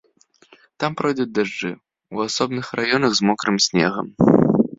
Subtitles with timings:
[0.83, 1.71] Там пройдуць дажджы,
[2.17, 4.13] у асобным раёнах з мокрым снегам.